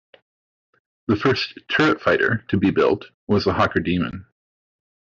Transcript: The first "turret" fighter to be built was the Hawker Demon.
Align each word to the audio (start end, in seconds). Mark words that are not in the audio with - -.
The 1.09 1.15
first 1.15 1.59
"turret" 1.67 2.01
fighter 2.01 2.43
to 2.47 2.57
be 2.57 2.71
built 2.71 3.05
was 3.27 3.43
the 3.45 3.53
Hawker 3.53 3.81
Demon. 3.81 4.25